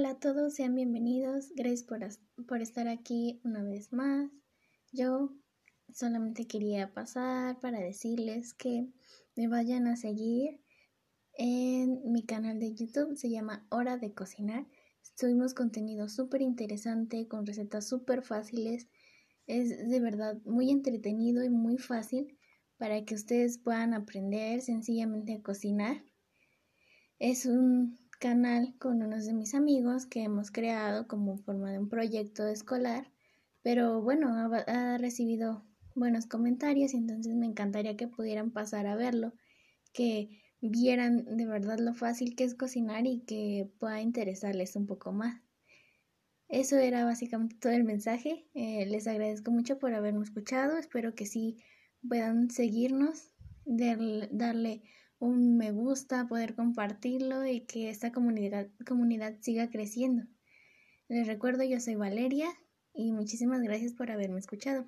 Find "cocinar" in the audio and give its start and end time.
14.14-14.66, 25.42-26.02, 42.54-43.06